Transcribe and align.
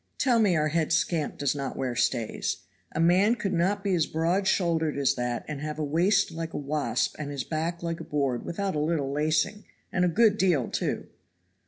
Tell 0.17 0.39
me 0.39 0.55
our 0.55 0.69
head 0.69 0.91
scamp 0.91 1.37
does 1.37 1.53
not 1.53 1.77
wear 1.77 1.95
stays! 1.95 2.63
A 2.91 2.99
man 2.99 3.37
would 3.43 3.53
not 3.53 3.83
be 3.83 3.93
as 3.93 4.07
broadshouldered 4.07 4.97
as 4.97 5.13
that 5.13 5.45
and 5.47 5.61
have 5.61 5.77
a 5.77 5.83
waist 5.83 6.31
like 6.31 6.53
a 6.53 6.57
wasp 6.57 7.15
and 7.19 7.29
his 7.29 7.43
back 7.43 7.83
like 7.83 7.99
a 7.99 8.03
board 8.03 8.43
without 8.43 8.75
a 8.75 8.79
little 8.79 9.11
lacing, 9.11 9.63
and 9.91 10.03
a 10.03 10.07
good 10.07 10.39
deal, 10.39 10.69
too." 10.69 11.05